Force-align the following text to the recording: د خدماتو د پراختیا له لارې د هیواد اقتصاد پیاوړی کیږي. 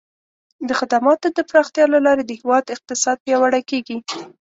د 0.67 0.69
خدماتو 0.79 1.27
د 1.37 1.39
پراختیا 1.49 1.85
له 1.93 1.99
لارې 2.05 2.23
د 2.25 2.31
هیواد 2.39 2.73
اقتصاد 2.75 3.17
پیاوړی 3.25 3.61
کیږي. 3.69 3.97